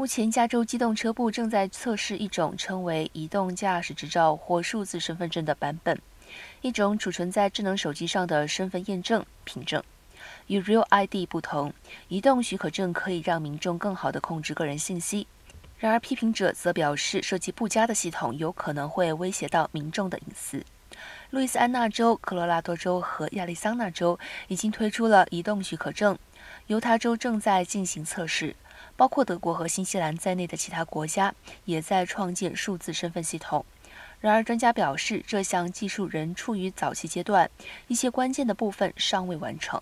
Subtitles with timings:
[0.00, 6.00] 目前，加州机动车部正在测试一种称为移动驾驶执照或数字身份证的版本，
[6.62, 9.84] 一种储存在智能手机上的身份验证凭证。
[10.46, 11.74] 与 Real ID 不同，
[12.08, 15.26] 移动许可证可以让民众更好地控制个人信息。
[15.76, 20.64] 然而，批评者则表示，设计不佳的系统有可能会威胁到民众的隐私。
[21.28, 26.18] 路易斯安那州、科罗拉多州和亚利桑那州已经推出了移动许可证，
[26.68, 28.56] 犹他州正在进行测试。
[29.00, 33.64] 包括德国和新西兰在内的其他国家也在创建数字身份系统。
[34.20, 37.50] 然而，专家表示，这项技术仍处于早期阶段，
[37.88, 39.80] 一些关键的部分尚未完成。